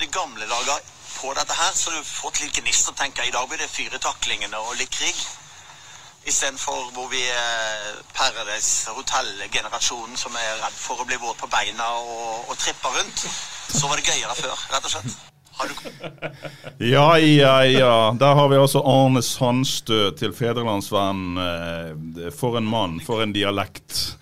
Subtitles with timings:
[0.00, 0.80] I gamle dager
[1.20, 4.56] på dette her, så du fått litt gnist og tenker i dag blir det fyretaklingene
[4.56, 5.16] og litt krig?
[6.28, 11.86] Istedenfor hvor vi er Paradise Hotel-generasjonen som er redd for å bli våt på beina
[12.00, 13.24] og, og tripper rundt.
[13.72, 15.18] Så var det gøyere før, rett og slett.
[16.80, 17.96] Ja, ja, ja.
[18.16, 21.36] Der har vi altså Arne Sandstø til Fedrelandsvenn.
[21.36, 24.16] Eh, For en mann, for en dialekt.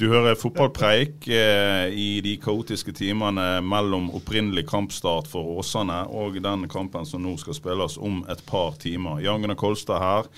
[0.00, 6.64] Du hører fotballpreik eh, i de kaotiske timene mellom opprinnelig kampstart for Åsane og den
[6.72, 9.20] kampen som nå skal spilles om et par timer.
[9.20, 10.30] Jan Gunnar Kolstad her.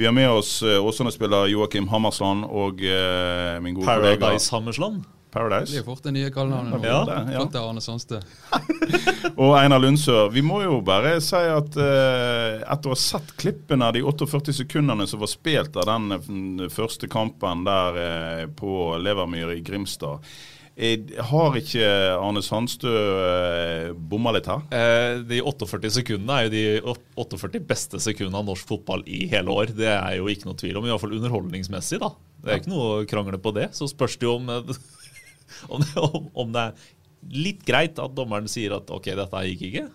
[0.00, 5.04] Vi har med oss eh, Åsane-spiller Joakim Hammersland og eh, min gode kollega Paradise Hammersland.
[5.34, 5.72] Det Paradise.
[5.72, 6.84] blir fort det nye kallenavnet.
[6.86, 7.62] Ja, det, ja.
[7.64, 8.20] Arne Sandstø.
[9.42, 13.88] Og Einar Lundsør, vi må jo bare si at eh, etter å ha sett klippene
[13.88, 16.20] av de 48 sekundene som var spilt av den
[16.62, 20.22] eh, første kampen der eh, på Levermyr i Grimstad,
[20.74, 21.86] jeg har ikke
[22.18, 24.64] Arne Sandstø eh, bomma litt her?
[24.74, 29.54] Eh, de 48 sekundene er jo de 48 beste sekundene av norsk fotball i hele
[29.54, 29.70] år.
[29.74, 32.00] Det er jo ikke noe tvil om, iallfall underholdningsmessig.
[32.02, 32.10] da.
[32.42, 33.70] Det er ikke noe å krangle på det.
[33.78, 34.74] Så spørs det jo om, eh,
[35.72, 36.88] om, det, om, det er
[37.34, 39.86] litt greit at dommeren sier at OK, dette gikk ikke.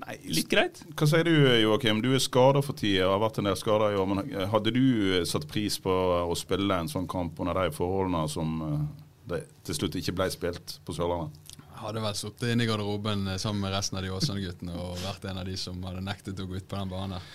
[0.00, 0.80] Nei, Litt greit.
[0.96, 2.00] Hva sier du Joakim?
[2.00, 4.08] Du er skada for tida, har vært en del skader i år.
[4.08, 4.82] Men eh, hadde du
[5.18, 8.82] eh, satt pris på å spille en sånn kamp under de forholdene som eh,
[9.30, 11.36] det til slutt ikke ble spilt på Sørlandet?
[11.80, 15.40] Hadde vel sittet inne i garderoben sammen med resten av de Åsane-guttene og vært en
[15.40, 17.28] av de som hadde nektet å gå ut på den banen.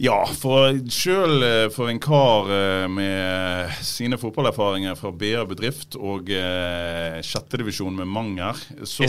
[0.00, 7.16] Ja, for sjøl for en kar eh, med sine fotballerfaringer fra BA bedrift og eh,
[7.24, 9.06] sjettedivisjon med Manger SK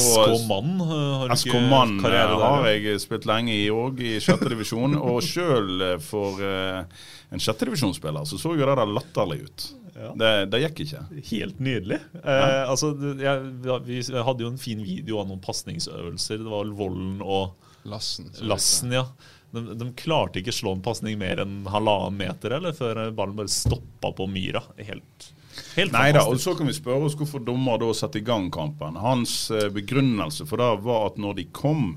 [0.47, 3.67] Mann eh, har du SK ikke Mann eh, karriere der, har jeg spilt lenge i
[3.73, 4.95] òg, i sjettedivisjon.
[5.09, 7.03] og sjøl for eh,
[7.35, 9.69] en sjettedivisjonsspiller så så jo det der latterlig ut.
[9.97, 10.99] Det, det gikk ikke.
[11.31, 11.97] Helt nydelig.
[12.21, 13.47] Eh, altså, jeg,
[13.87, 16.43] vi hadde jo en fin video av noen pasningsøvelser.
[16.43, 18.29] Det var vel Vollen og Lassen.
[18.43, 19.05] Lassen, ja.
[19.52, 23.52] De, de klarte ikke slå en pasning mer enn halvannen meter eller, før ballen bare
[23.52, 24.62] stoppa på myra.
[24.78, 25.30] Helt,
[25.78, 28.50] helt Nei da, og så kan vi spørre oss hvorfor dommer da satte i gang
[28.53, 29.00] kampen.
[29.00, 31.94] Hans eh, begrunnelse for det var at når de kom,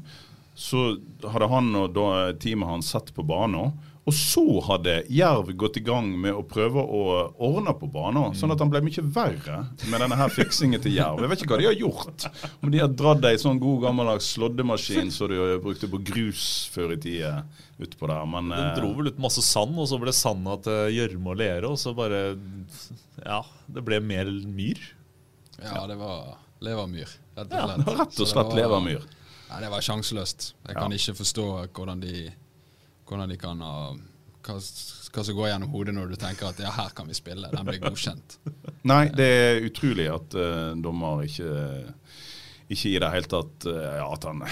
[0.55, 0.93] så
[1.25, 3.75] hadde han og da, teamet hans sett på banen.
[4.10, 7.03] Og så hadde Jerv gått i gang med å prøve å
[7.47, 11.22] ordne på banen, sånn at han ble mye verre med denne her fiksingen til Jerv.
[11.22, 12.26] Jeg vet ikke hva de har gjort.
[12.59, 16.43] Om de har dratt ei sånn god gammeldags slåddemaskin som du brukte på grus
[16.75, 17.44] før i tida
[17.78, 18.26] utpå der.
[18.34, 21.41] Men De eh, dro vel ut masse sand, og så ble sanda til gjørme og
[21.41, 22.25] lere, og så bare
[23.22, 24.82] Ja, det ble mer myr.
[25.60, 26.34] Ja, det var
[26.65, 29.06] levermyr, rett og Ja, rett og slett levermyr.
[29.50, 30.53] Nei, det var sjanseløst.
[30.66, 32.28] Jeg kan ikke forstå hvordan de,
[33.10, 33.76] hvordan de kan ha
[34.47, 37.50] hva, hva som går gjennom hodet når du tenker at ja, her kan vi spille,
[37.53, 38.38] den blir godkjent.
[38.88, 41.50] Nei, det er utrolig at uh, dommer ikke
[42.70, 44.44] ikke i det hele tatt uh, at, han,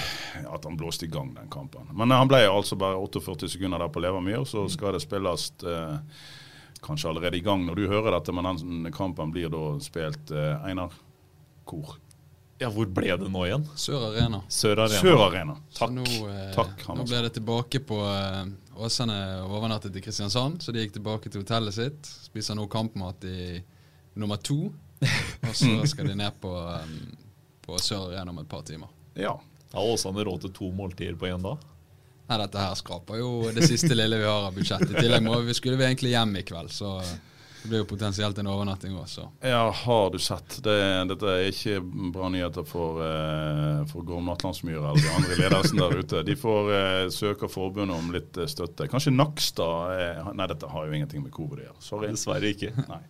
[0.43, 1.87] at han blåste i gang den kampen.
[1.95, 6.25] Men han ble altså bare 48 sekunder der på Levermyr, så skal det spilles eh,
[6.83, 10.91] kanskje allerede i gang når du hører dette, men den kampen blir da spilt Einar
[11.63, 11.95] Kor.
[12.59, 13.63] Ja, hvor ble det nå igjen?
[13.79, 14.41] Sør Arena.
[14.51, 14.99] Sør Arena.
[14.99, 15.55] Sør Arena.
[15.77, 15.93] Takk.
[15.95, 18.41] nå, eh, Takk, nå ble det tilbake på eh,
[18.83, 19.15] Åsane
[19.47, 22.09] overnattet i Kristiansand, så de gikk tilbake til hotellet sitt.
[22.27, 23.61] Spiser nå kampmat i
[24.19, 24.65] nummer to.
[24.99, 26.99] Og så skal de ned på, um,
[27.63, 28.91] på Sør Arena om et par timer.
[29.15, 29.37] Ja.
[29.71, 31.63] Har Åsane råd til to måltider på én dag?
[32.29, 34.91] Nei, dette her skraper jo det siste lille vi har av budsjettet.
[34.91, 36.97] I tillegg må vi, skulle vi egentlig hjem i kveld, så
[37.61, 39.25] det blir jo potensielt en overnatting også.
[39.43, 40.59] Ja, har du sett.
[40.63, 40.75] Det,
[41.11, 41.81] dette er ikke
[42.13, 46.21] bra nyheter for, uh, for Gorm Atlandsmyr eller de andre i ledelsen der ute.
[46.23, 48.87] De får uh, søke forbundet om litt eh, støtte.
[48.91, 51.77] Kanskje Nakstad er Nei, dette har jo ingenting med covid å gjøre.
[51.83, 52.13] Sorry.
[52.15, 52.71] Dessverre ikke.
[52.87, 53.03] Nei.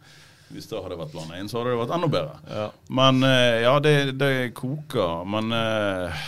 [0.50, 2.38] Hvis det hadde vært blanda inn, så hadde det vært enda bedre.
[2.50, 2.68] Ja.
[2.98, 5.28] Men eh, ja, det, det koker.
[5.30, 6.24] Men eh,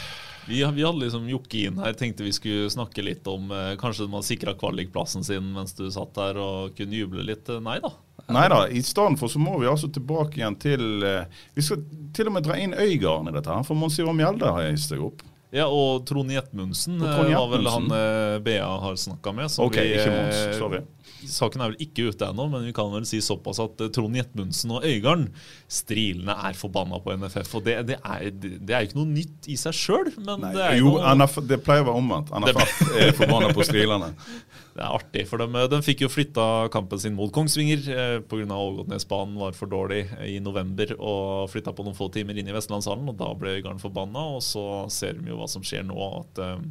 [0.48, 4.08] Vi, vi hadde liksom Jokke inn her, tenkte vi skulle snakke litt om eh, Kanskje
[4.10, 7.50] man sikra kvalikplassen sin mens du satt der og kunne juble litt.
[7.50, 7.92] Eh, Nei da.
[8.32, 11.84] nei da, i stedet for så må vi altså tilbake igjen til eh, Vi skal
[12.16, 14.82] til og med dra inn Øygarden i dette, her, for Mons Ivar Mjelde har jeg
[14.82, 15.22] steg opp.
[15.51, 17.98] Ja, og Trond Gjetmundsen eh, var vel han Gjetmundsen.
[17.98, 19.51] eh, BA har snakka med.
[19.51, 20.42] som OK, vi, ikke Mons.
[20.48, 20.80] eh, Sorry.
[21.27, 24.71] Saken er vel ikke ute ennå, men vi kan vel si såpass at Trond Jetmundsen
[24.74, 25.27] og Øygarden
[25.69, 27.51] strilende er forbanna på NFF.
[27.59, 30.63] Og det, det, er, det er ikke noe nytt i seg sjøl, men Nei, det
[30.65, 32.31] er jo, noe NF, det pleier å være omvendt.
[32.42, 34.13] NFF er forbanna på strilene.
[34.71, 38.45] Det er artig, for de, de fikk jo flytta kampen sin mot Kongsvinger eh, pga.
[38.56, 43.09] Ågotnesbanen var for dårlig i november og flytta på noen få timer inn i Vestlandshallen.
[43.12, 45.97] og Da ble Øygarden forbanna, og så ser de jo hva som skjer nå.
[46.21, 46.63] at eh,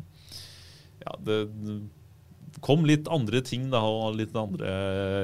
[1.04, 1.40] ja, det
[2.60, 4.70] kom litt andre ting da, og litt andre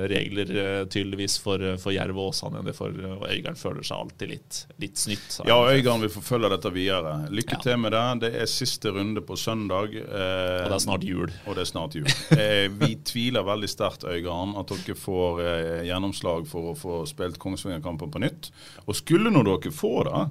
[0.08, 3.96] regler eh, tydeligvis for, for Jerv og Åsane enn det for og Øygarden føler seg
[3.99, 5.40] alltid litt, litt snytt.
[5.49, 5.58] Ja.
[5.69, 7.17] Øygarden vil forfølge dette videre.
[7.34, 7.62] Lykke Ja.
[7.67, 8.05] til med det.
[8.25, 9.94] Det er siste runde på søndag.
[9.96, 11.31] Eh, Og det er snart jul.
[11.46, 12.08] Og det er snart jul.
[12.37, 17.38] Eh, vi tviler veldig sterkt, Øygarden, at dere får eh, gjennomslag for å få spilt
[17.43, 18.50] Kongsvinger-kampen på nytt.
[18.87, 20.25] Og skulle nå dere få det,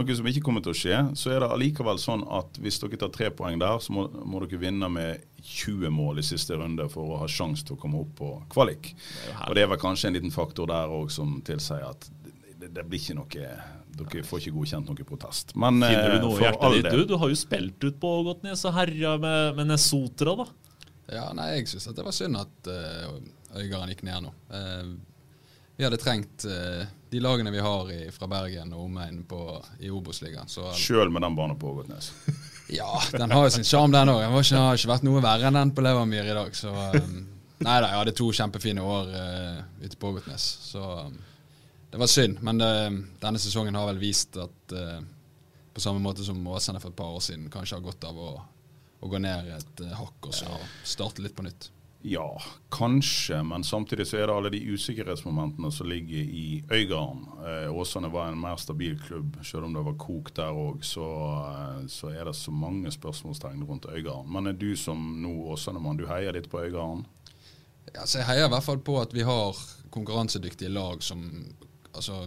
[0.00, 2.98] noe som ikke kommer til å skje, så er det allikevel sånn at hvis dere
[3.00, 6.86] tar tre poeng der, så må, må dere vinne med 20 mål i siste runde
[6.92, 8.92] for å ha sjanse til å komme opp på kvalik.
[9.48, 12.08] Og det er vel kanskje en liten faktor der òg som tilsier at
[12.60, 13.50] det, det blir ikke noe
[14.00, 15.52] Dere får ikke godkjent noen protest.
[15.58, 17.00] Men Finner eh, du noe i for hjertet all ditt, du?
[17.10, 20.46] Du har jo spilt ut på Ågotnes og herja med, med Nesotra, da.
[21.10, 23.18] Ja, nei, jeg syns det var synd at uh,
[23.58, 24.32] Øygarden gikk ned nå.
[24.54, 24.92] Eh,
[25.80, 29.22] vi hadde trengt eh, de lagene vi har i, fra Bergen og omegn
[29.80, 30.50] i Obos-ligaen.
[30.76, 32.10] Sjøl med den banen på Ågotnes.
[32.68, 34.20] ja, den har jo sin sjarm, den òg.
[34.26, 36.52] Den har ikke vært noe verre enn den på Levermyr i dag.
[36.52, 37.16] Så um,
[37.64, 40.50] Nei da, jeg hadde to kjempefine år uh, ute på Ågotnes.
[40.68, 41.16] Så um,
[41.94, 42.44] det var synd.
[42.44, 45.00] Men uh, denne sesongen har vel vist at uh,
[45.72, 48.30] på samme måte som Åsane for et par år siden kanskje har godt av å,
[49.00, 51.72] å gå ned et hakk og så starte litt på nytt.
[52.02, 57.26] Ja, kanskje, men samtidig så er det alle de usikkerhetsmomentene som ligger i Øygarden.
[57.44, 60.80] Eh, Åsane var en mer stabil klubb, selv om det var kok der òg.
[60.84, 64.32] Så, eh, så er det så mange spørsmålstegn rundt Øygarden.
[64.32, 67.04] Men er du som nå Åsane-mann, du heier litt på Øygarden?
[67.92, 69.56] Ja, jeg heier i hvert fall på at vi har
[69.90, 71.26] konkurransedyktige lag som
[71.92, 72.22] altså,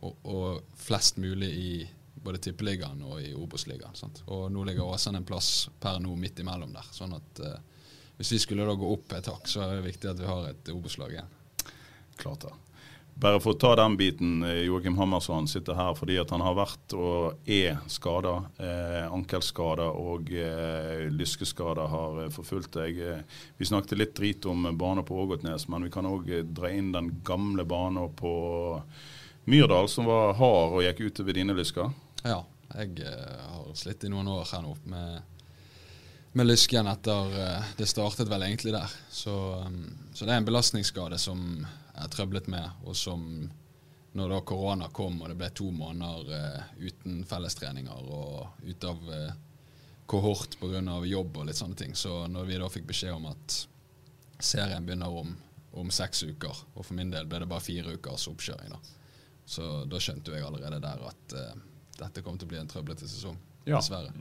[0.00, 1.88] og, og flest mulig i
[2.20, 3.96] både Tippeligaen og i Obos-ligaen.
[4.26, 6.88] Og nå ligger Åsane en plass per nå midt imellom der.
[6.92, 7.60] sånn at eh,
[8.20, 10.50] hvis vi skulle da gå opp et hakk, så er det viktig at vi har
[10.50, 11.30] et Obos-lag igjen.
[12.20, 12.56] Klart det.
[13.20, 14.42] Bare for å ta den biten.
[14.44, 18.34] eh, Joakim Hammersson sitter her fordi at han har vært og er skada.
[18.60, 23.00] Eh, ankelskader og eh, lyskeskader har eh, forfulgt deg.
[23.00, 26.92] Eh, vi snakket litt drit om bane på Ågotnes, men vi kan òg dra inn
[26.92, 28.32] den gamle banen på
[29.48, 31.92] Myrdal, som var hard og gikk utover dine lysker.
[32.24, 32.42] Ja,
[32.76, 35.39] jeg har slitt i noen år her nå med,
[36.32, 38.92] med lysken etter eh, Det startet vel egentlig der.
[39.10, 39.34] Så,
[39.66, 43.50] um, så det er en belastningsskade som jeg har trøblet med, og som
[44.12, 49.10] når da korona kom og det ble to måneder eh, uten fellestreninger og ute av
[49.10, 49.34] uh,
[50.10, 50.80] kohort pga.
[51.06, 53.58] jobb og litt sånne ting, så når vi da fikk beskjed om at
[54.40, 55.36] serien begynner om,
[55.78, 58.80] om seks uker, og for min del ble det bare fire ukers oppkjøring, da.
[59.46, 61.62] Så da skjønte jeg allerede der at uh,
[62.00, 63.38] dette kom til å bli en trøblete sesong.
[63.64, 63.78] Ja.
[63.78, 64.12] Dessverre.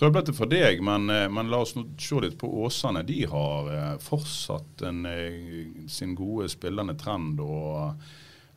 [0.00, 3.02] Trøblete for deg, men, eh, men la oss nå se litt på Åsane.
[3.04, 8.00] De har eh, fortsatt en, eh, sin gode spillende trend og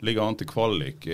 [0.03, 1.05] ligger an til kvalik.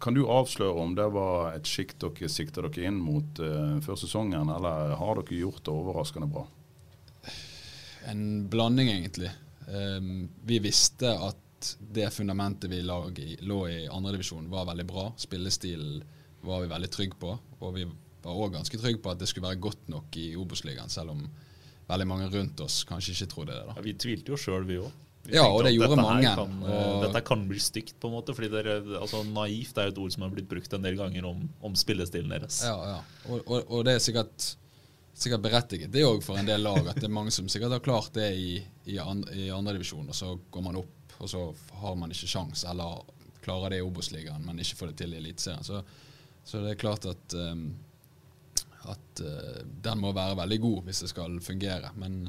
[0.00, 3.40] Kan du avsløre om det var et sjikt dere sikta dere inn mot
[3.82, 6.44] før sesongen, eller har dere gjort det overraskende bra?
[8.06, 9.32] En blanding, egentlig.
[9.66, 15.08] Um, vi visste at det fundamentet vi lå i, lå i andredivisjon, var veldig bra.
[15.18, 15.98] Spillestilen
[16.46, 17.34] var vi veldig trygge på.
[17.58, 17.88] Og vi
[18.26, 21.24] var òg ganske trygg på at det skulle være godt nok i Obos-ligaen, selv om
[21.86, 23.66] veldig mange rundt oss kanskje ikke trodde det.
[23.68, 23.74] da.
[23.78, 24.90] Ja, vi tvilte jo sjøl, vi òg.
[25.26, 28.34] Ja, og det gjorde mange, Kan, eh, og- Dette kan bli stygt, på en måte.
[28.34, 31.48] fordi dere, altså, Naivt er et ord som har blitt brukt en del ganger om,
[31.62, 32.60] om spillestilen deres.
[32.62, 33.00] Ja, ja.
[33.28, 34.56] Og, og, og det er sikkert,
[35.14, 36.86] sikkert berettiget, det òg for en del lag.
[36.86, 40.14] At det er mange som sikkert har klart det i, i, and, i andredivisjon, og
[40.14, 41.42] så går man opp, og så
[41.80, 43.02] har man ikke sjans, eller
[43.42, 45.64] klarer det i Obos-ligaen, men ikke får det til i Eliteserien.
[45.64, 45.82] Så,
[46.44, 47.74] så det er klart at um,
[48.92, 51.92] at uh, den må være veldig god hvis det skal fungere.
[52.00, 52.24] Men,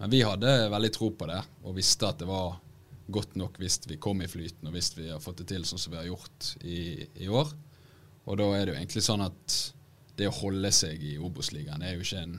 [0.00, 2.58] men vi hadde veldig tro på det, og visste at det var
[3.06, 5.80] godt nok hvis vi kom i flyten, og hvis vi har fått det til sånn
[5.80, 6.80] som vi har gjort i,
[7.22, 7.52] i år.
[8.26, 9.56] Og da er det jo egentlig sånn at
[10.16, 12.38] det å holde seg i Obos-ligaen er jo ikke en,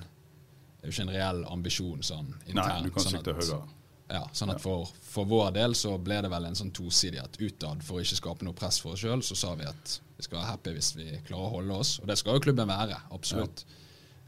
[0.82, 2.58] er jo ikke en reell ambisjon sånn internt.
[2.58, 3.77] Nei, du kan sånn sikte høyere.
[4.08, 7.36] Ja, sånn at for, for vår del så ble det vel en sånn tosidig at
[7.42, 10.24] utad, for å ikke skape noe press for oss sjøl, så sa vi at vi
[10.24, 11.98] skal være happy hvis vi klarer å holde oss.
[12.00, 13.66] Og det skal jo klubben være, absolutt.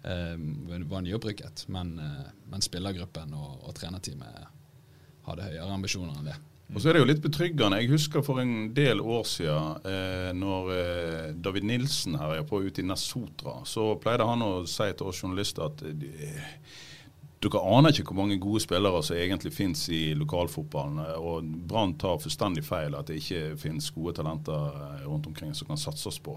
[0.03, 4.51] Eh, vi var nyopprykket, men, eh, men spillergruppen og, og trenerteamet
[5.29, 6.37] hadde høyere ambisjoner enn det.
[6.69, 7.79] Og så er det jo litt betryggende.
[7.81, 12.61] Jeg husker for en del år siden, eh, når eh, David Nilsen her er på
[12.61, 16.51] ute i Nesotra, så pleide han å si til oss journalister at eh,
[17.43, 20.99] dere aner ikke hvor mange gode spillere som egentlig finnes i lokalfotballen.
[21.19, 25.69] Og Brann tar fullstendig feil at det ikke finnes gode talenter eh, rundt omkring som
[25.69, 26.35] kan satses på.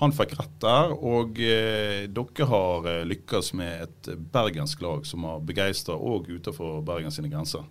[0.00, 5.26] Han fikk rett der, og eh, dere har eh, lykkes med et bergensk lag som
[5.28, 7.66] har begeistra òg utenfor Bergens grenser.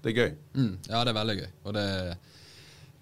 [0.00, 0.32] Det er gøy.
[0.54, 1.50] Mm, ja, det er veldig gøy.
[1.64, 1.84] Og det,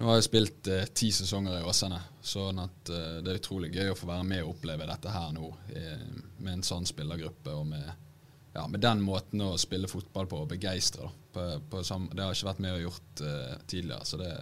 [0.02, 3.68] nå har jeg spilt eh, ti sesonger i Åsane, sånn at eh, det er utrolig
[3.70, 6.08] gøy å få være med og oppleve dette her nå eh,
[6.42, 7.86] med en sånn spillergruppe og med,
[8.52, 11.08] ja, med den måten å spille fotball på og begeistre.
[11.32, 11.80] På, på
[12.12, 14.32] det har ikke vært med og gjort uh, tidligere, så det,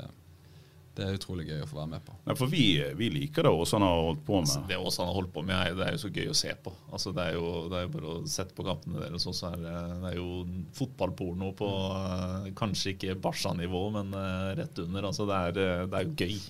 [0.99, 2.17] det er utrolig gøy å få være med på.
[2.27, 2.65] Nei, for vi,
[2.99, 4.67] vi liker det Åsan har holdt på med.
[4.69, 6.75] Det Åsan har holdt på med, det er jo så gøy å se på.
[6.91, 9.53] Altså, det, er jo, det er jo bare å sette på kampene deres, også.
[9.53, 10.31] er det, det er jo
[10.77, 15.13] fotballporno på eh, kanskje ikke Barca-nivå, men eh, rett under.
[15.13, 16.41] Altså, det, er, det er gøy.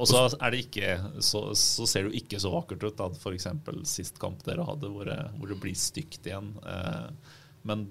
[0.00, 2.96] Og så er det ikke så, så ser det jo ikke så vakkert ut.
[2.96, 3.48] da, F.eks.
[3.90, 6.54] sist kamp dere hadde, hvor det, hvor det blir stygt igjen.
[6.64, 7.34] Eh,
[7.68, 7.84] men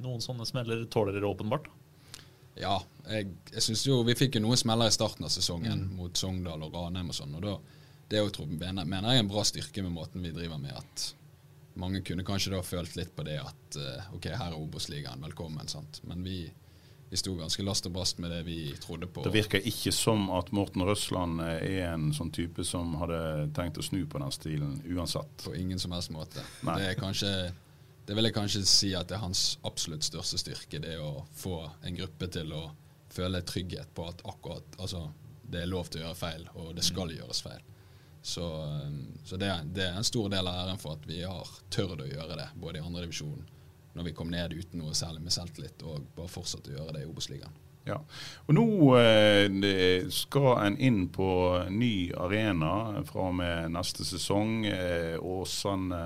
[0.00, 1.68] noen sånne smeller tåler dere åpenbart.
[2.60, 6.16] Ja, jeg, jeg synes jo vi fikk jo noen smeller i starten av sesongen mot
[6.16, 7.36] Sogndal og Ranheim og sånn.
[7.36, 7.54] og da,
[8.10, 10.60] Det er jo, tror, mener, mener jeg er en bra styrke med måten vi driver
[10.62, 10.72] med.
[10.76, 11.06] at
[11.80, 15.68] Mange kunne kanskje da følt litt på det at eh, ok, her er Obos-ligaen, velkommen.
[15.70, 16.00] sant?
[16.08, 16.42] Men vi,
[17.10, 19.24] vi sto ganske last og brast med det vi trodde på.
[19.26, 23.84] Det virker ikke som at Morten Røsland er en sånn type som hadde tenkt å
[23.84, 25.42] snu på den stilen uansett.
[25.42, 26.44] På ingen som helst måte.
[26.62, 26.78] Nei.
[26.78, 27.32] Det er kanskje
[28.10, 30.80] det vil jeg kanskje si at det er hans absolutt største styrke.
[30.82, 32.64] Det å få en gruppe til å
[33.10, 35.04] føle trygghet på at akkurat altså,
[35.42, 37.62] det er lov til å gjøre feil, og det skal gjøres feil.
[38.22, 41.22] Så, um, så det, er, det er en stor del av æren for at vi
[41.22, 43.46] har tørt å gjøre det, både i andredivisjon,
[43.96, 47.04] når vi kom ned uten noe særlig med selvtillit, og bare fortsatte å gjøre det
[47.04, 47.58] i Obos-ligaen.
[47.88, 47.96] Ja.
[48.46, 48.66] Og nå
[49.00, 51.26] eh, skal en inn på
[51.72, 54.66] ny arena fra og med neste sesong.
[54.68, 56.02] Eh, Åsane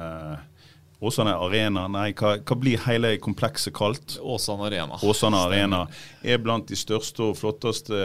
[1.04, 4.14] Åsane Arena, nei, hva, hva blir hele komplekset kalt?
[4.22, 4.96] Åsane Arena.
[5.04, 5.82] Åsane Arena
[6.22, 7.98] er blant de største og flotteste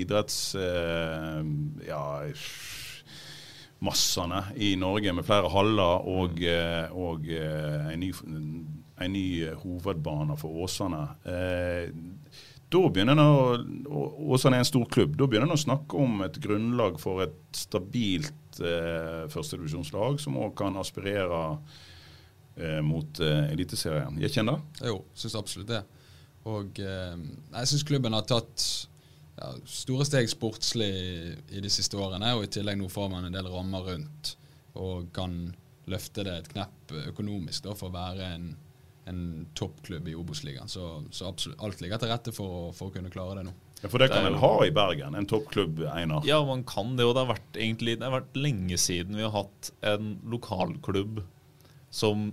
[0.00, 0.54] idretts...
[0.56, 1.42] Eh,
[1.90, 2.04] ja,
[3.80, 8.10] massene i Norge med flere haller og, eh, og eh, en, ny,
[9.00, 9.26] en ny
[9.62, 11.02] hovedbane for Åsane.
[11.24, 11.92] Eh,
[12.70, 14.02] da begynner en å,
[14.34, 15.16] Åsane er en stor klubb.
[15.18, 20.52] Da begynner en å snakke om et grunnlag for et stabilt eh, førstedivisjonslag som òg
[20.60, 21.40] kan aspirere
[22.60, 24.20] eh, mot eh, Eliteserien.
[24.22, 24.92] Jeg kjenner det?
[24.92, 25.82] Jo, syns absolutt det.
[26.50, 27.16] Og eh,
[27.56, 28.68] jeg syns klubben har tatt
[29.40, 30.92] ja, store steg sportslig
[31.50, 34.34] i de siste årene, og i tillegg nå får man en del rammer rundt
[34.78, 35.40] og kan
[35.90, 38.50] løfte det et knepp økonomisk da, for å være en,
[39.10, 40.70] en toppklubb i Obos-ligaen.
[40.70, 43.54] Så, så absolutt alt ligger til rette for, for å kunne klare det nå.
[43.80, 45.14] Ja, for det kan en ha i Bergen.
[45.16, 46.24] En toppklubb, Einar.
[46.28, 49.24] Ja, man kan det, og det har vært, egentlig, det har vært lenge siden vi
[49.24, 51.22] har hatt en lokalklubb
[51.90, 52.30] som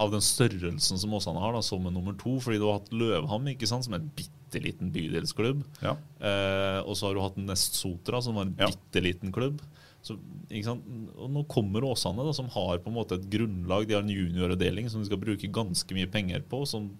[0.00, 2.36] av den størrelsen som Åsane har, da, som en nummer to.
[2.40, 5.64] Fordi du har hatt Løvham ikke sant, som en bitte liten bydelsklubb.
[5.84, 5.96] Ja.
[6.20, 8.68] Eh, og så har du hatt Nest Sotra, som var en Ja.
[8.72, 9.60] bitte liten klubb.
[10.02, 10.16] Så?
[10.16, 13.86] Og nå kommer Åsane, da, som har på en måte et grunnlag.
[13.88, 16.90] De har en junioravdeling som de skal bruke ganske mye penger på, som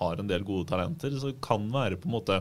[0.00, 1.12] har en del gode talenter.
[1.16, 2.40] Så det kan være på en måte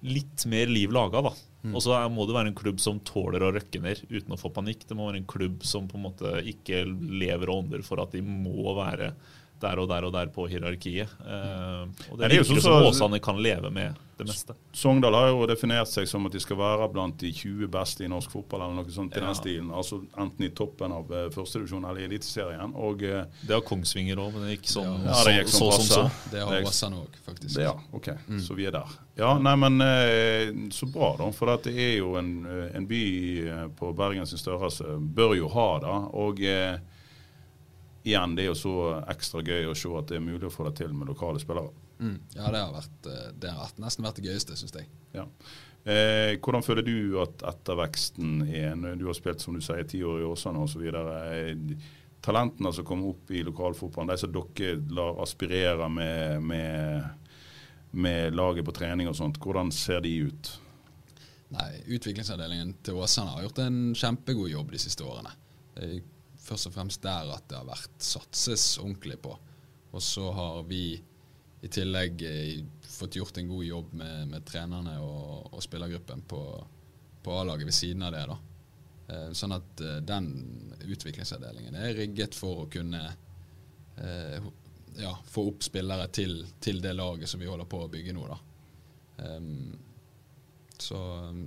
[0.00, 1.32] litt mer liv laga, da.
[1.60, 1.74] Mm.
[1.76, 4.52] Og så må det være en klubb som tåler å røkke ned uten å få
[4.54, 4.86] panikk.
[4.88, 8.16] Det må være en klubb som på en måte ikke lever og ånder for at
[8.16, 9.12] de må være
[9.60, 11.08] der og der og der på hierarkiet.
[11.20, 14.54] Eh, og det det er jo virker sånn som Åsane kan leve med det meste.
[14.76, 18.08] Sogndal har jo definert seg som at de skal være blant de 20 beste i
[18.12, 19.26] norsk fotball, eller noe sånt i Ja.
[19.26, 19.70] den stilen.
[19.72, 22.74] Altså enten i toppen av uh, førstedivisjon eller i Eliteserien.
[22.76, 25.72] Og eh, Det har Kongsvinger òg, men det gikk sånn Ja, det gikk så, som
[25.72, 26.30] så som så.
[26.34, 27.54] Det har Åsane òg, faktisk.
[27.56, 28.10] det, ja, OK.
[28.44, 28.92] Så vi er der.
[29.20, 31.30] Ja, nei, men eh, så bra, da.
[31.36, 33.02] For at det er jo en, eh, en by
[33.48, 34.84] eh, på Bergen sin størrelse.
[35.00, 35.96] Bør jo ha det.
[36.20, 36.76] Og eh,
[38.02, 38.74] igjen, det er jo så
[39.10, 41.72] ekstra gøy å se at det er mulig å få det til med lokale spillere.
[42.00, 42.16] Mm.
[42.36, 44.88] Ja, det har, vært, eh, det har nesten vært det gøyeste, syns jeg.
[45.16, 45.26] Ja.
[45.84, 48.76] Eh, hvordan føler du at etterveksten er?
[49.00, 50.86] Du har spilt som du sier, ti år i Åsane osv.
[50.88, 51.76] Eh,
[52.24, 57.30] talentene som kommer opp i lokalfotballen, de som dere lar aspirere med, med,
[57.92, 60.54] med laget på trening og sånt, hvordan ser de ut?
[61.50, 65.32] Nei, Utviklingsavdelingen til Åsane har gjort en kjempegod jobb de siste årene.
[66.50, 69.36] Først og fremst der at det har vært satses ordentlig på.
[69.94, 70.84] Og så har vi
[71.60, 76.42] i tillegg eh, fått gjort en god jobb med, med trenerne og, og spillergruppen på,
[77.22, 78.22] på A-laget ved siden av det.
[78.30, 78.38] da.
[79.10, 80.30] Eh, sånn at eh, den
[80.86, 83.04] utviklingsavdelingen er rigget for å kunne
[84.96, 88.22] ja, få opp spillere til, til det laget som vi holder på å bygge nå.
[88.30, 88.38] da.
[89.20, 89.74] Ehm,
[90.80, 90.96] Så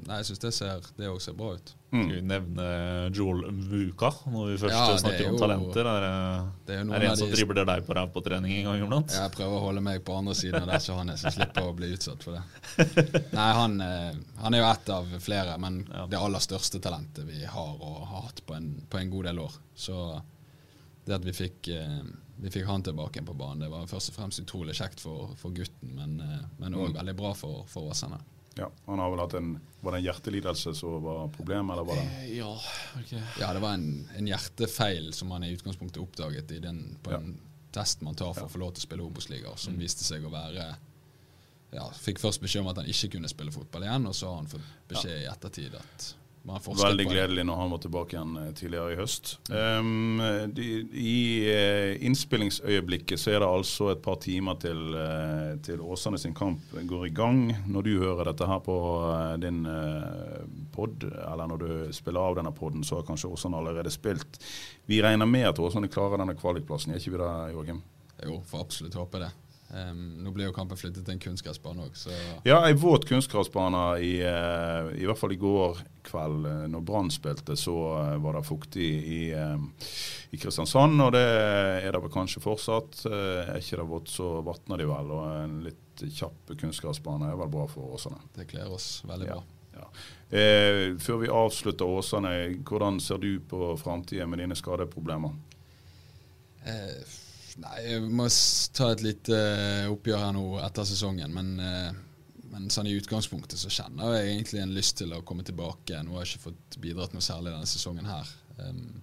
[0.07, 1.71] nei, jeg syns det ser det også ser bra ut.
[1.93, 2.01] Mm.
[2.03, 2.65] Skal vi nevne
[3.13, 5.89] Joel Muka når vi først Ja, snakker er om jo- talenter?
[5.91, 8.65] Er det, er er det en som de- dribler deg på ræva på trening en
[8.69, 9.13] gang iblant?
[9.13, 11.63] Jeg prøver å holde meg på andre siden av det, så han er, som slipper
[11.69, 13.23] å bli utsatt for det.
[13.37, 17.43] Nei, han, eh, han er jo ett av flere, men det aller største talentet vi
[17.45, 19.53] har og har hatt på en, på en god del år.
[19.75, 20.21] Så
[21.05, 22.01] det at vi fikk, eh,
[22.41, 25.51] vi fikk han tilbake på banen, det var først og fremst utrolig kjekt for, for
[25.53, 26.97] gutten, men eh, men òg Mm.
[26.97, 28.17] veldig bra for, for Åsane.
[28.55, 31.97] Ja, han har vel hatt en Var det en hjertelidelse som var problemet, eller var
[31.97, 32.51] det Ja,
[32.99, 33.21] okay.
[33.39, 37.35] Ja, det var en, en hjertefeil som han i utgangspunktet oppdaget i den, på en
[37.73, 40.31] test man tar for å få lov til å spille Obos-liga, som viste seg å
[40.33, 40.67] være
[41.73, 44.43] ja, Fikk først beskjed om at han ikke kunne spille fotball igjen, og så har
[44.43, 46.11] han fått beskjed i ettertid at
[46.43, 47.15] Veldig på det.
[47.15, 49.29] gledelig når han var tilbake igjen eh, tidligere i høst.
[49.47, 50.19] Um,
[50.51, 51.13] de, I
[51.47, 56.75] eh, innspillingsøyeblikket så er det altså et par timer til, eh, til Åsane sin kamp
[56.75, 57.45] går i gang.
[57.71, 58.75] Når du hører dette her på
[59.39, 60.43] din uh,
[60.75, 64.41] pod, eller når du spiller av denne poden, så har kanskje Åsane allerede spilt.
[64.91, 67.79] Vi regner med at Åsane klarer denne kvalikplassen, er ikke vi det, Joakim?
[68.23, 69.31] Jo, får absolutt håpe det.
[69.73, 72.11] Um, nå blir jo kampen flyttet til en kunstgressbane òg, så
[72.45, 76.45] Ja, ei våt kunstgressbane i, eh, i hvert fall i går kveld.
[76.45, 77.73] eh, Når Brann spilte, så
[78.13, 81.01] eh, var det fuktig i, i Kristiansand.
[81.01, 83.05] Og det er det vel kanskje fortsatt.
[83.09, 85.09] Er ikke det vått, så vatner de vel.
[85.09, 88.21] Og en litt kjapp kunstgressbane er vel bra for Åsane.
[88.37, 89.33] det kler oss veldig Ja.
[89.33, 89.43] bra.
[89.73, 89.87] Ja.
[90.37, 95.33] Eh, før vi avslutter Åsane, hvordan ser du på framtida med dine skadeproblemer?
[96.65, 97.01] Eh,
[97.61, 98.27] nei, jeg må
[98.75, 101.91] ta et lite eh, oppgjør her nå etter sesongen, men, eh,
[102.53, 106.01] men sånn i utgangspunktet så kjenner jeg egentlig en lyst til å komme tilbake.
[106.05, 108.29] Nå har jeg ikke fått bidratt noe særlig denne sesongen her.
[108.61, 109.01] Um,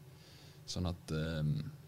[0.71, 1.80] sånn at jeg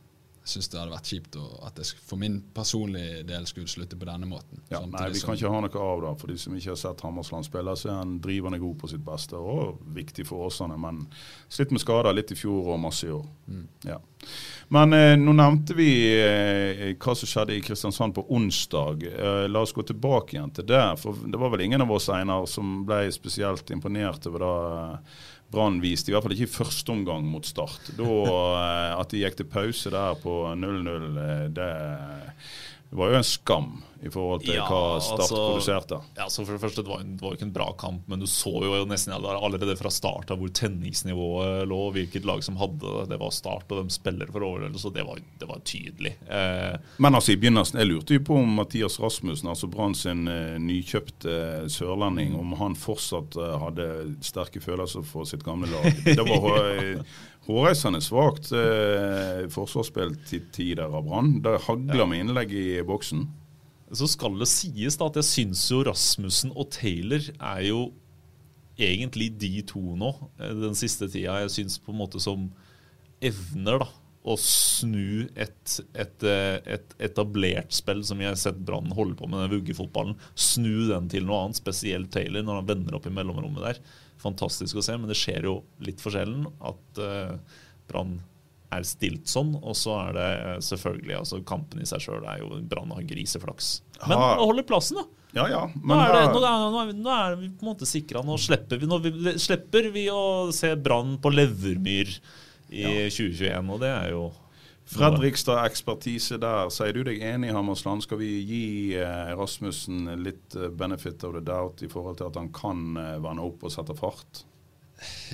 [0.45, 4.27] syns det hadde vært kjipt at jeg for min personlige del skulle slutte på denne
[4.27, 4.59] måten.
[4.73, 6.21] Ja, nei, Vi som- kan ikke ha noe av det.
[6.21, 9.05] For de som ikke har sett Hammersland spille, så er han drivende god på sitt
[9.05, 10.79] beste og viktig for Åsane.
[10.79, 11.07] Men
[11.49, 13.27] slitt med skader litt i fjor og masse i år.
[13.85, 13.99] Ja.
[14.69, 19.03] Men eh, nå nevnte vi eh, hva som skjedde i Kristiansand på onsdag.
[19.05, 20.99] Eh, la oss gå tilbake igjen til det.
[20.99, 24.99] For det var vel ingen av oss Einar, som ble spesielt imponert over det eh,
[25.53, 27.93] Brann viste, i hvert fall ikke i første omgang mot Start.
[27.99, 31.47] Da, eh, at de gikk til pause der på 0-0, eh,
[32.93, 33.71] det var jo en skam
[34.03, 35.99] i forhold til Ja, hva Start altså- produserte.
[36.19, 38.27] Ja, så for Det første, det var, det var ikke en bra kamp, men du
[38.27, 43.09] så jo nesten allerede fra start av hvor tenningsnivået lå, hvilket lag som hadde det.
[43.13, 46.17] Det var Start, og de spiller for overlevelse, så det var, det var tydelig.
[46.29, 50.27] Eh, Men altså i begynnelsen, jeg lurte jo på om Mathias Rasmussen, altså Brann sin
[50.29, 53.89] eh, nykjøpte eh, sørlending, om han fortsatt eh, hadde
[54.21, 55.93] sterke følelser for sitt gamle lag.
[56.05, 57.05] Det var hå-
[57.47, 61.41] hårreisende svakt eh, forsvarsspill til tider av Brann.
[61.43, 63.25] Det hagler med innlegg i boksen.
[63.93, 67.83] Så skal det sies da at jeg syns jo Rasmussen og Taylor er jo
[68.81, 71.41] egentlig de to nå eh, den siste tida.
[71.45, 72.47] Jeg syns på en måte som
[73.23, 73.91] evner da
[74.23, 79.27] å snu et, et, eh, et etablert spill som vi har sett Brann holde på
[79.27, 83.15] med, den vuggefotballen, snu den til noe annet, spesielt Taylor når han vender opp i
[83.15, 83.83] mellomrommet der.
[84.23, 87.35] Fantastisk å se, men det skjer jo litt for sjelden at uh,
[87.91, 88.21] Brann
[88.73, 89.55] er stilt sånn.
[89.61, 93.05] Og så er det eh, selvfølgelig altså Kampen i seg sjøl er jo Brann har
[93.05, 93.75] griseflaks.
[94.07, 94.31] Men Ha.
[94.41, 95.05] å holde plassen, da.
[95.33, 95.61] Ja, ja.
[95.77, 98.23] Nå er, det, nå, er, nå, er vi, nå er vi på en måte sikra.
[98.25, 102.13] Nå slipper vi, slipper vi å se Brann på Levermyr
[102.73, 104.27] i 2021, og det er jo
[104.93, 106.69] Fredrikstad ekspertise der.
[106.75, 108.05] Sier du deg enig, Hammersland?
[108.07, 108.63] Skal vi gi
[109.01, 113.17] eh, Rasmussen litt eh, benefit of the doubt i forhold til at han kan eh,
[113.25, 114.45] vanne opp og sette fart?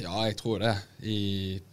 [0.01, 0.77] Ja, jeg tror det.
[1.05, 1.19] I,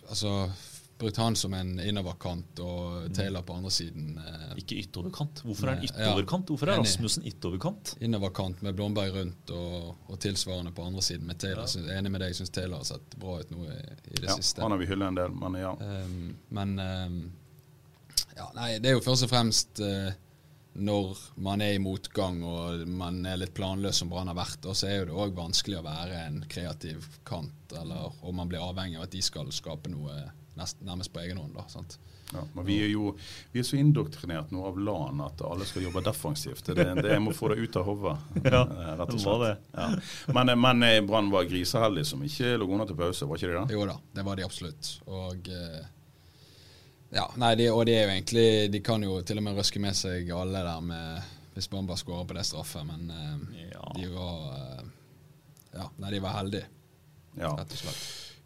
[0.10, 0.48] altså,
[0.95, 4.13] Brukt han som en innoverkant og Taylor på andre siden.
[4.15, 5.41] Eh, Ikke ytterkant.
[5.43, 6.06] Hvorfor er han ytterkant?
[6.08, 6.52] yttoverkant?
[6.54, 6.80] Hvorfor er.
[6.80, 7.95] Rasmussen ytterkant?
[8.00, 11.67] Innoverkant med Blomberg rundt og, og tilsvarende på andre siden med Taylor.
[11.67, 13.76] Synes, enig med deg, jeg syns Taylor har sett bra ut nå i,
[14.13, 14.63] i det Ja, siste.
[14.63, 15.74] han har vi hyllet en del, men ja.
[15.84, 16.15] Um,
[16.56, 17.19] men um,
[18.36, 20.13] ja, nei, det er jo først og fremst eh,
[20.76, 24.76] når man er i motgang og man er litt planløs som Brann har vært, og
[24.76, 28.63] så er jo det òg vanskelig å være en kreativ kant, eller om man blir
[28.63, 30.17] avhengig av at de skal skape noe
[30.60, 31.56] nest, nærmest på egen hånd.
[31.56, 31.98] da, sant?
[32.34, 33.12] Ja, men vi er jo
[33.54, 36.65] vi er så indoktrinert nå av LAN at alle skal jobbe defensivt.
[36.65, 38.15] Det, det, jeg må få det ut av hodet.
[38.56, 39.67] Ja, rett og det var slett.
[39.78, 39.89] Ja.
[40.36, 43.60] Men, men eh, Brann var griseheldig som ikke lå under til pause, var ikke de
[43.60, 43.78] det?
[43.78, 44.89] Jo da, det var de absolutt.
[45.06, 45.84] Og eh,
[47.15, 49.80] ja, nei, de, og de er jo egentlig De kan jo til og med røske
[49.80, 53.86] med seg alle der med hvis Bamba skårer på det straffet, men eh, Ja.
[53.95, 54.86] de var eh,
[55.78, 56.65] Ja, nei, de var heldige,
[57.39, 57.54] Ja.
[57.56, 58.01] rett og slett.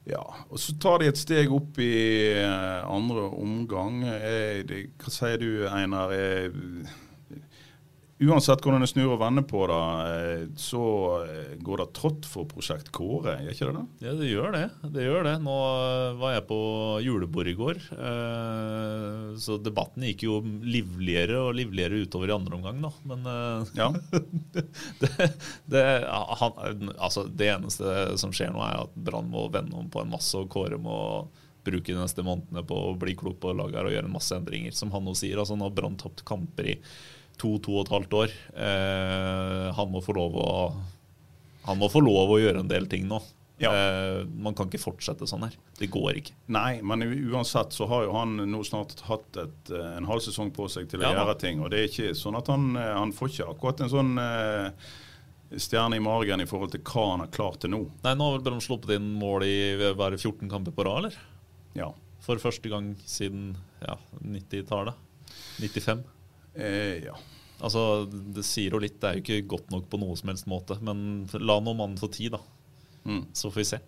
[0.09, 0.21] ja.
[0.49, 1.89] Og så tar de et steg opp i
[2.37, 4.03] eh, andre omgang.
[4.05, 6.13] Er, det, hva sier du, Einar?
[6.13, 6.49] Eh,
[8.19, 9.79] uansett hvordan jeg snur og vender på det,
[10.11, 10.83] eh, så
[11.23, 13.83] eh, går det trått for Prosjekt Kåre, gjør ikke det det?
[14.03, 14.63] Ja, det gjør det.
[14.95, 15.35] det gjør det.
[15.45, 16.59] Nå eh, var jeg på
[17.05, 17.81] julebord i går,
[19.39, 22.91] så debatten gikk jo livligere og livligere utover i andre omgang, da.
[23.09, 23.27] Men
[23.77, 23.91] Ja.
[25.01, 25.29] det,
[25.71, 25.83] det,
[26.41, 30.11] han, altså, det eneste som skjer nå, er at Brann må vende om på en
[30.11, 30.97] masse, og Kåre må
[31.63, 34.75] bruke de neste månedene på å bli klok på laget og gjøre en masse endringer.
[34.75, 35.39] Som han nå sier.
[35.39, 36.77] altså Nå har Brann tapt kamper i
[37.39, 38.37] to, to og et halvt år.
[38.67, 40.49] Eh, han må få lov å
[41.69, 43.19] han må få lov å gjøre en del ting nå.
[43.59, 43.73] Ja.
[43.75, 45.57] Eh, man kan ikke fortsette sånn her.
[45.77, 46.35] Det går ikke.
[46.55, 50.53] Nei, men uansett så har jo han nå snart hatt et, eh, en halv sesong
[50.55, 51.59] på seg til å Ja gjøre ting.
[51.59, 54.71] Og det er ikke sånn at han, eh, han får ikke akkurat en sånn eh,
[55.59, 57.81] stjerne i margen i forhold til hva han har klart til nå.
[58.05, 61.19] Nei, Nå har vel Brann sluppet inn mål i er 14 kamper på rad, eller?
[61.75, 61.91] Ja.
[62.23, 64.95] For første gang siden ja, 90-tallet.
[65.59, 66.03] 95.
[66.53, 67.17] Eh, ja.
[67.59, 68.99] Altså, Det sier jo litt.
[69.01, 70.79] Det er jo ikke godt nok på noe som helst måte.
[70.81, 72.41] Men la nå mannen få tid, da.
[73.05, 73.25] Mm.
[73.33, 73.79] Så får vi se.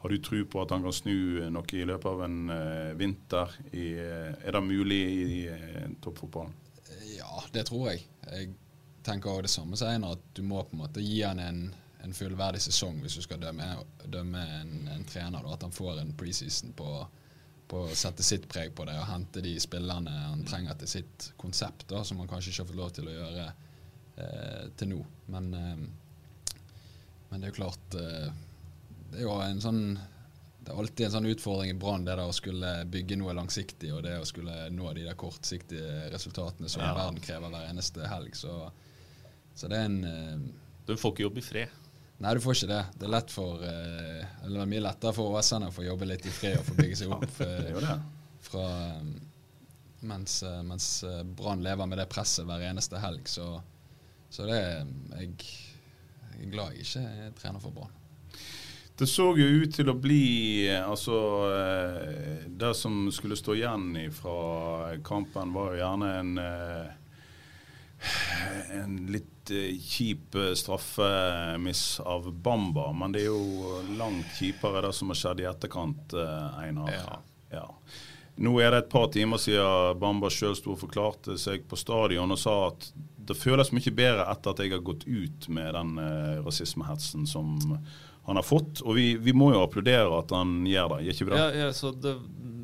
[0.00, 3.52] Har du tro på at han kan snu noe i løpet av en uh, vinter?
[3.76, 6.54] I, eh, er det mulig i uh, toppfotballen?
[7.18, 8.06] Ja, det tror jeg.
[8.24, 8.54] Jeg
[9.04, 11.60] tenker også det samme som Einar, at du må på en måte gi han en,
[12.00, 13.66] en fullverdig sesong hvis du skal dømme,
[14.08, 15.44] dømme en, en trener.
[15.44, 15.52] Da.
[15.58, 16.88] At han får en preseason på,
[17.70, 21.30] på å sette sitt preg på det og hente de spillerne han trenger til sitt
[21.40, 25.00] konsept, da, som han kanskje ikke har fått lov til å gjøre eh, til nå.
[25.30, 25.82] Men, eh,
[27.30, 28.30] men det er jo klart eh,
[29.10, 29.84] Det er jo en sånn
[30.60, 33.94] det er alltid en sånn utfordring i Brann, det der å skulle bygge noe langsiktig
[33.96, 36.90] og det å skulle nå de der kortsiktige resultatene som Ja.
[36.98, 38.36] verden krever hver eneste helg.
[38.36, 38.58] Så,
[39.56, 40.42] så det er en eh,
[40.86, 41.78] Du får ikke jobbe i fred.
[42.20, 42.82] Nei, du får ikke det.
[43.00, 46.26] Det er lett for eh, Eller er mye lettere for Åsane å få jobbe litt
[46.28, 47.24] i fred og få bygge seg opp.
[47.40, 47.96] Det.
[48.44, 49.06] fra, eh,
[50.10, 53.24] mens eh, mens eh, Brann lever med det presset hver eneste helg.
[53.28, 53.46] Så,
[54.28, 54.68] så det er
[55.22, 55.32] jeg,
[56.36, 57.96] jeg er glad jeg ikke er trener for Brann.
[59.00, 61.16] Det så jo ut til å bli eh, Altså
[61.56, 66.90] eh, Det som skulle stå igjen fra kampen, var jo gjerne en eh,
[68.74, 72.92] en litt eh, kjip eh, straffemiss av Bamba.
[72.92, 76.94] Men det er jo langt kjipere det som har skjedd i etterkant, eh, Einar.
[76.94, 77.20] Ja.
[77.50, 77.66] Ja.
[78.40, 82.30] Nå er det et par timer siden Bamba sjøl sto og forklarte seg på stadion
[82.30, 82.86] og sa at
[83.30, 87.58] det føles mye bedre etter at jeg har gått ut med den eh, rasismehetsen som
[88.26, 88.80] han har fått.
[88.84, 91.40] Og vi, vi må jo applaudere at han gjør det, gjør ikke vi det?
[91.42, 92.14] Ja, ja, så det,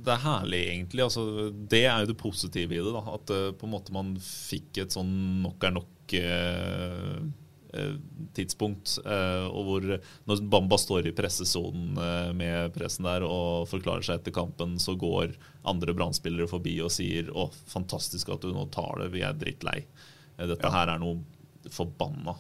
[0.07, 1.03] det er herlig, egentlig.
[1.03, 2.93] Altså, det er jo det positive i det.
[2.95, 5.11] da, At uh, på en måte man fikk et sånn
[5.43, 7.19] nok er nok eh,
[8.33, 8.95] tidspunkt.
[9.05, 9.85] og hvor
[10.31, 11.99] Når Bamba står i pressesonen
[12.39, 15.35] med pressen der og forklarer seg etter kampen, så går
[15.67, 19.85] andre brannspillere forbi og sier 'Å, fantastisk at du nå tar det, vi er drittlei'.
[20.39, 20.71] Dette Ja.
[20.71, 21.21] her er noe
[21.69, 22.37] forbanna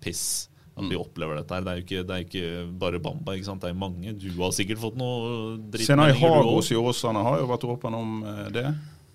[0.00, 0.48] piss.
[0.78, 1.64] At vi opplever dette her.
[1.66, 3.64] Det er jo ikke, det er ikke bare Bamba, ikke sant?
[3.64, 4.14] det er mange.
[4.16, 5.88] Du har sikkert fått noe dritt.
[5.88, 8.66] Senai Hagos i Åsane har jo vært åpen om eh, det.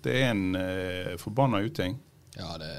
[0.04, 1.96] Det er en eh, forbanna uting.
[2.36, 2.72] Ja, det,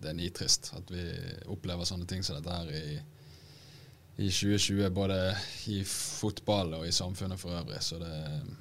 [0.00, 1.02] det er nitrist at vi
[1.50, 2.98] opplever sånne ting som dette her i,
[4.22, 5.18] i 2020, både
[5.74, 7.80] i fotball og i samfunnet for øvrig.
[7.82, 8.12] Så det,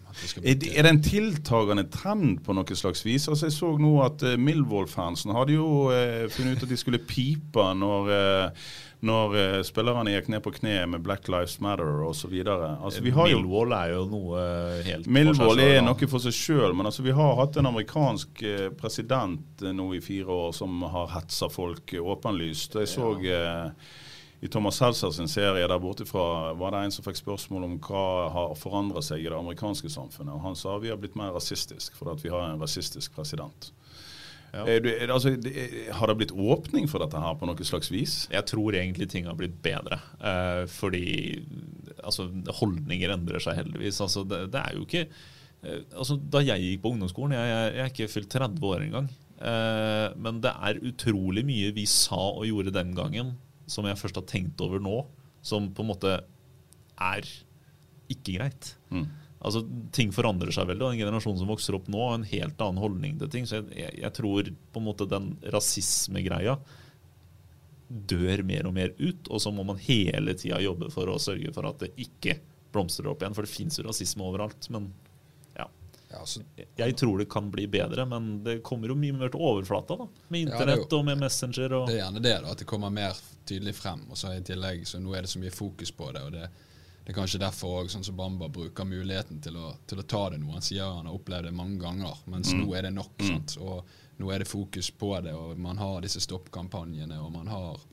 [0.09, 3.27] at det skal Er det, er det en tiltagende trend på noe slags vis?
[3.29, 7.03] Altså Jeg så nå at eh, Milvold-fansen hadde jo eh, funnet ut at de skulle
[7.05, 8.65] pipe når, eh,
[9.03, 12.33] når uh, spillerne gikk ned på kne med Black Lives Matter osv.
[12.47, 14.45] Altså, vi Millwall er jo noe
[14.87, 18.69] helt Millwall er noe for seg sjøl, men altså, vi har hatt en amerikansk uh,
[18.79, 22.79] president eh, nå i fire år som har hetsa folk eh, åpenlyst.
[22.79, 23.93] Jeg så uh,
[24.43, 27.77] i Thomas Seltzer sin serie der borte fra var det en som fikk spørsmål om
[27.85, 30.33] hva har forandra seg i det amerikanske samfunnet.
[30.35, 33.71] og Han sa vi har blitt mer rasistisk fordi vi har en rasistisk president.
[34.53, 34.63] Ja.
[34.69, 38.27] Er du, altså, er- har det blitt åpning for dette her på noe slags vis?
[38.31, 39.97] Jeg tror egentlig ting har blitt bedre.
[40.21, 41.05] Eh, fordi
[42.03, 42.27] altså,
[42.59, 43.97] holdninger endrer seg heldigvis.
[44.05, 47.73] Altså, det, det er jo ikke eh, altså, Da jeg gikk på ungdomsskolen Jeg, jeg,
[47.73, 49.09] jeg er ikke fylt 30 år engang.
[49.41, 53.33] Eh, men det er utrolig mye vi sa og gjorde den gangen
[53.65, 54.99] som jeg først har tenkt over nå,
[55.41, 56.13] som på en måte
[57.01, 57.25] er
[58.11, 58.73] ikke greit.
[58.93, 59.07] Mm.
[59.43, 62.63] Altså, Ting forandrer seg veldig, og en generasjon som vokser opp nå, har en helt
[62.63, 63.47] annen holdning til ting.
[63.49, 66.57] Så jeg, jeg, tror på en måte den rasismegreia
[67.87, 71.51] dør mer og mer ut, og så må man hele tida jobbe for å sørge
[71.53, 72.39] for at det ikke
[72.73, 73.35] blomstrer opp igjen.
[73.37, 74.69] For det fins jo rasisme overalt.
[74.73, 74.89] Men
[75.59, 75.67] ja.
[76.13, 76.41] Ja, så,
[76.79, 79.99] Jeg tror det kan bli bedre, men det kommer jo mye mer til overflata.
[79.99, 81.73] da Med Ja, er internett jo- og med Messenger.
[81.73, 84.07] Og, det er gjerne det, da, at det kommer mer tydelig frem.
[84.09, 86.49] Og så i tillegg, så nå er det så mye fokus på det, og det,
[87.03, 90.21] det er kanskje derfor også, sånn som Bamba bruker muligheten til å, til å ta
[90.31, 90.53] det nå.
[90.55, 93.17] Han sier han har opplevd det mange ganger, mens nå er det nok.
[93.27, 93.57] sant?
[93.59, 97.83] Og nå er det fokus på det, og man har disse stoppkampanjene, og man har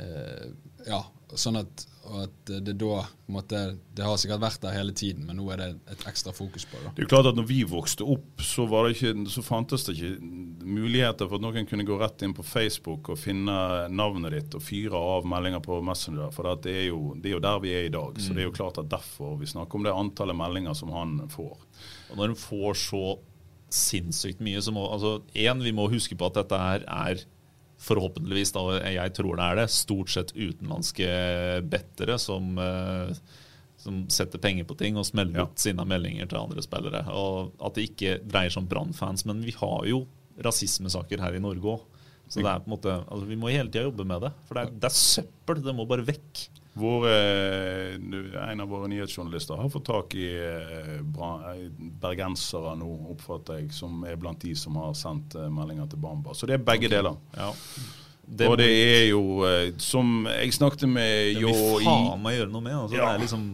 [0.00, 0.48] eh,
[0.86, 1.02] Ja,
[1.34, 1.82] sånn at,
[2.22, 3.00] at det da
[3.32, 3.60] måtte,
[3.96, 6.78] Det har sikkert vært der hele tiden, men nå er det et ekstra fokus på
[6.78, 6.92] det.
[6.94, 9.88] Det er jo klart at når vi vokste opp, så, var det ikke, så fantes
[9.88, 10.12] det ikke
[10.66, 13.58] muligheter for at noen kunne gå rett inn på Facebook og finne
[13.90, 16.30] navnet ditt og fyre av meldinger på Messenger.
[16.34, 18.22] For det, er jo, det er jo der vi er i dag.
[18.22, 21.18] Så det er jo klart at derfor vi snakker om det antallet meldinger som han
[21.32, 21.56] får.
[22.12, 23.06] Og når en får så
[23.72, 27.26] sinnssykt mye, så må altså, en, vi må huske på at dette her er
[27.86, 31.06] forhåpentligvis, da, jeg tror det er det, stort sett utenlandske
[31.70, 33.12] bettere som, eh,
[33.78, 35.44] som setter penger på ting og smeller Ja.
[35.46, 37.04] ut sine meldinger til andre spillere.
[37.14, 40.06] Og At det ikke dreier seg om Brann-fans, men vi har jo
[40.42, 41.80] rasismesaker her i Norge òg.
[42.28, 44.32] Så det er på en måte, altså vi må hele tida jobbe med det.
[44.48, 45.62] For det er, det er søppel.
[45.62, 46.48] Det må bare vekk.
[46.76, 47.12] Våre,
[48.50, 51.62] en av våre nyhetsjournalister har fått tak i eh, eh,
[52.02, 56.34] bergensere nå, oppfatter jeg, som er blant de som har sendt eh, meldinger til Bamba.
[56.36, 57.16] Så det er begge deler.
[57.36, 57.48] Ja.
[58.50, 59.22] og det er jo
[59.78, 62.76] som Jeg snakket med det Jo må vi faen meg gjøre noe med.
[62.82, 63.06] Altså, Ja.
[63.06, 63.48] Det er liksom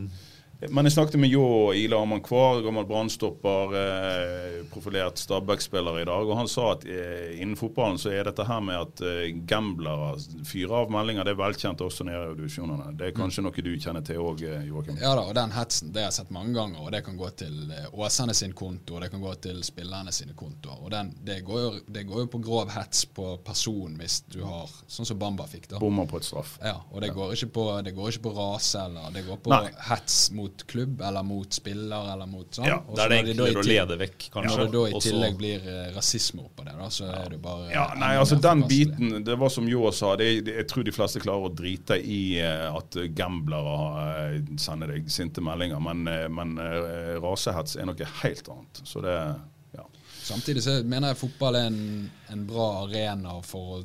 [0.70, 6.28] Men jeg snakket med Jó Ila Amman Kvar, gammel brannstopper, eh, profilert Stabæk-spiller i dag.
[6.28, 10.14] Og han sa at eh, innen fotballen så er dette her med at eh, gamblere
[10.46, 12.92] fyrer av meldinger, det er velkjent også nede i divisjonene.
[12.98, 15.00] Det er kanskje noe du kjenner til òg, Joakim?
[15.02, 17.32] Ja da, og den hetsen det har jeg sett mange ganger, og det kan gå
[17.42, 17.58] til
[17.92, 20.78] åsene Åsane sin konto, og det kan gå til spillerne sine kontoer.
[20.84, 24.42] Og den, det, går jo, det går jo på grov hets på person hvis du
[24.44, 25.80] har Sånn som Bamba fikk, da.
[25.80, 26.54] Bommer på et straff.
[26.62, 29.52] Ja, og det går ikke på, det går ikke på rase, eller det går på
[29.52, 29.72] Nei.
[29.88, 32.66] hets mot klubb, eller mot spiller, eller mot sånn.
[32.68, 34.50] Ja, det er det enklere å lede vekk, kanskje.
[34.52, 37.38] Når det da i Også, tillegg blir eh, rasisme oppå det, da, så er det
[37.44, 40.84] bare Ja, nei, altså Den biten, det var som Joa sa, det, det, jeg tror
[40.86, 46.04] de fleste klarer å drite i eh, at gamblere eh, sender deg sinte meldinger, men,
[46.36, 48.82] men eh, rasehets er noe helt annet.
[48.84, 49.16] Så det
[49.78, 49.86] ja.
[50.22, 53.84] Samtidig så mener jeg fotball er en, en bra arena for å,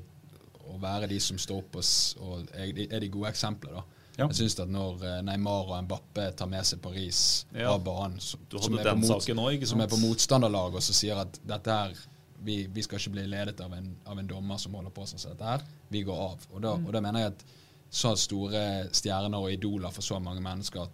[0.68, 1.86] å være de som står opp og,
[2.22, 3.78] og er, de- er de gode eksempler.
[3.80, 3.86] da.
[4.18, 4.26] Ja.
[4.28, 7.72] Jeg synes at Når eh, Neymar og Mbappé tar med seg Paris Ja.
[7.76, 11.38] av banen, som, som, er mot- også, som er på motstanderlag og så sier at
[11.46, 11.94] dette her
[12.42, 15.20] vi, vi skal ikke bli ledet av en, av en dommer som holder på sånn
[15.22, 15.64] som dette her.
[15.90, 16.44] Vi går av.
[16.54, 17.46] Og da, og da mener jeg at
[17.90, 18.62] så store
[18.94, 20.86] stjerner og idoler for så mange mennesker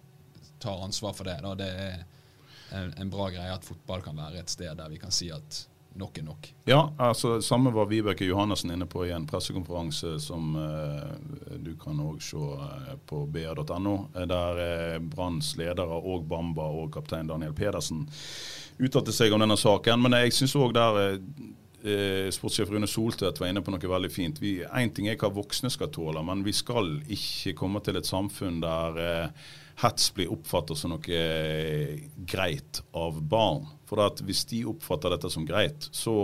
[0.62, 1.34] tar ansvar for det.
[1.44, 2.04] Da det er
[2.78, 5.66] en, en bra greie at fotball kan være et sted der vi kan si at
[5.94, 6.48] nok er nok.
[6.66, 12.00] Ja, altså Samme var Vibeke Johannessen inne på i en pressekonferanse som eh, du kan
[12.02, 17.54] òg se eh, på ba.no, eh, der eh, Branns ledere og Bamba og kaptein Daniel
[17.54, 18.08] Pedersen
[18.82, 20.02] uttalte seg om denne saken.
[20.02, 21.18] Men jeg syns òg der eh,
[21.84, 24.40] eh, sportssjef Rune Soltvedt var inne på noe veldig fint.
[24.42, 28.58] Én ting er hva voksne skal tåle, men vi skal ikke komme til et samfunn
[28.64, 33.66] der eh, hets blir oppfattet som noe eh, greit av barn.
[33.88, 36.14] For hvis de oppfatter dette som greit, så,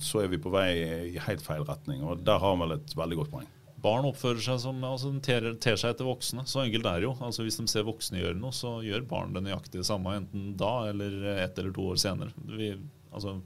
[0.00, 0.68] så er vi på vei
[1.14, 2.02] i helt feil retning.
[2.04, 3.50] Og der har han vel et veldig godt poeng.
[3.84, 6.46] Barn oppfører seg som altså, de ter, seg etter voksne.
[6.48, 7.16] Så enkelt er det jo.
[7.20, 10.86] Altså, hvis de ser voksne gjøre noe, så gjør barn det nøyaktig samme, enten da
[10.88, 12.32] eller ett eller to år senere.
[12.48, 12.70] Vi,
[13.12, 13.36] altså,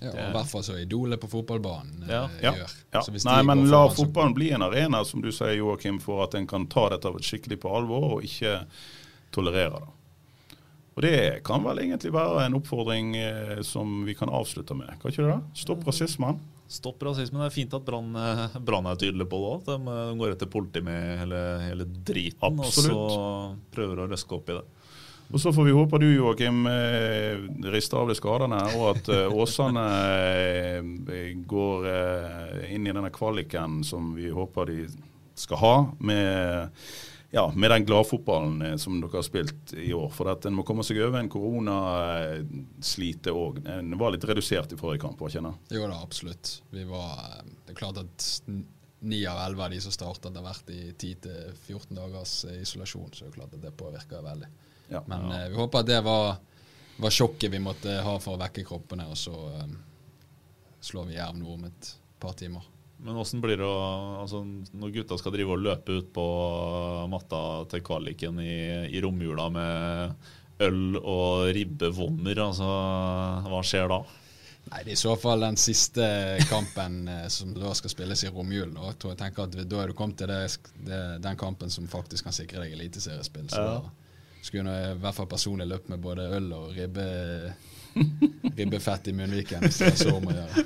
[0.00, 2.22] Ja, og I hvert fall så idolet på fotballbanen eh, Ja.
[2.42, 2.52] Ja.
[2.56, 2.74] gjør.
[2.94, 3.00] Ja.
[3.04, 5.98] Så hvis Nei, men la foran, så- fotballen bli en arena, som du sier, Joakim,
[6.00, 8.64] for at en kan ta dette skikkelig på alvor og ikke
[9.32, 9.88] tolerere det.
[10.96, 14.88] Og det kan vel egentlig være en oppfordring eh, som vi kan avslutte med.
[15.00, 15.36] Kan ikke det?
[15.36, 15.40] da?
[15.54, 16.40] Stopp rasismen.
[16.70, 17.40] stopp rasismen.
[17.42, 19.64] Det er fint at Brann eh, er tydelig på det òg.
[19.68, 22.92] De, eh, de går etter politiet med hele, hele driten Absolutt.
[22.96, 24.64] og så prøver å røske opp i det.
[25.30, 27.38] Og så får vi håpe du, Joakim, eh,
[27.70, 29.84] rister av deg skadene, og at eh, Åsane
[30.26, 30.82] eh,
[31.46, 31.86] går
[32.66, 34.88] inn i denne kvaliken som vi håper de
[35.38, 36.68] skal ha, med,
[37.30, 40.10] ja, med den gladfotballen som dere har spilt i år.
[40.12, 43.62] For at en må komme seg over en koronaslite òg.
[43.70, 45.54] En var litt redusert i forrige kamp, var ikke det?
[45.78, 46.46] Jo da, absolutt.
[46.74, 47.06] Vi var,
[47.64, 48.18] det er klart at
[49.00, 53.30] ni av elleve av de som startet, har vært i 10-14 dagers isolasjon, så det
[53.30, 54.50] er klart at det påvirker veldig.
[54.90, 55.02] Ja.
[55.06, 56.36] Men eh, vi håper at det var,
[57.00, 59.72] var sjokket vi måtte ha for å vekke kroppene, og så eh,
[60.84, 62.66] slår vi Jerv nå om et par timer.
[63.00, 63.76] Men åssen blir det å
[64.20, 64.42] altså,
[64.76, 66.24] Når gutta skal drive og løpe ut på
[67.08, 67.38] matta
[67.72, 68.56] til kvaliken i,
[68.92, 70.26] i romjula med
[70.60, 72.66] øl og ribbevommer, altså,
[73.48, 74.02] hva skjer da?
[74.70, 76.04] Nei, det er i så fall den siste
[76.50, 78.76] kampen eh, som da skal spilles i romjulen.
[78.76, 80.42] Og jeg tenker at Da er du kommet til det,
[80.84, 83.48] det, den kampen som faktisk kan sikre deg eliteseriespill.
[83.50, 83.80] Så Ja.
[84.42, 87.06] Skulle jeg i hvert fall personlig løpt med både øl og ribbe,
[88.58, 90.64] ribbefett i munnviken hvis det er så om å gjøre.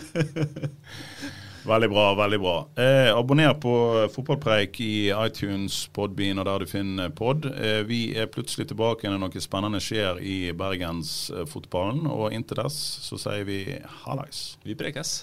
[1.65, 2.15] Veldig bra.
[2.15, 2.69] veldig bra.
[2.77, 3.73] Eh, abonner på
[4.13, 7.47] Fotballpreik i iTunes, Podbean og der du finner pod.
[7.49, 12.05] Eh, vi er plutselig tilbake når noe spennende skjer i bergensfotballen.
[12.11, 13.63] Og inntil dess så sier vi
[14.05, 14.45] hallais.
[14.65, 15.23] Vi prekes.